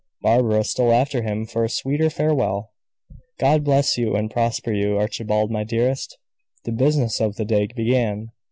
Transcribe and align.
Barbara 0.23 0.63
stole 0.63 0.93
after 0.93 1.21
him 1.21 1.45
for 1.45 1.63
a 1.63 1.69
sweeter 1.69 2.09
farewell. 2.09 2.71
"God 3.37 3.63
bless 3.63 3.99
you 3.99 4.15
and 4.15 4.31
prosper 4.31 4.73
you, 4.73 4.97
Archibald, 4.97 5.51
my 5.51 5.63
dearest!" 5.63 6.17
The 6.63 6.71
business 6.71 7.19
of 7.21 7.35
the 7.35 7.45
day 7.45 7.67
began. 7.67 8.31